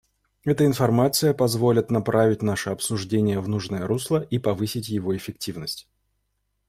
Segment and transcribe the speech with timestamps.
[0.45, 5.87] Эта информация позволит направить наше обсуждение в нужное русло и повысить его эффективность.